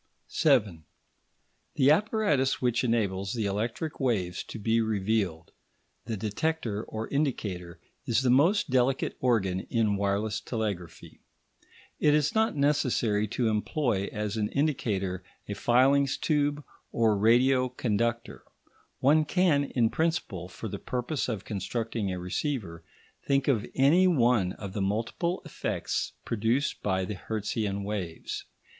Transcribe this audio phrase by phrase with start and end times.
[0.25, 0.83] §7
[1.75, 5.51] The apparatus which enables the electric waves to be revealed,
[6.05, 11.19] the detector or indicator, is the most delicate organ in wireless telegraphy.
[11.99, 18.43] It is not necessary to employ as an indicator a filings tube or radio conductor.
[19.01, 22.83] One can, in principle, for the purpose of constructing a receiver,
[23.27, 28.45] think of any one of the multiple effects produced by the Hertzian waves.